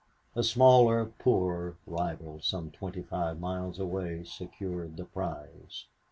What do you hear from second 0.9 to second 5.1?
poorer rival, some twenty five miles away, secured the